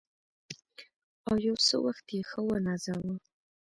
[1.27, 3.15] او یو څه وخت یې ښه ونازاوه.